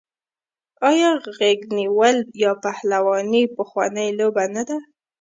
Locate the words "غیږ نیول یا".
1.37-2.51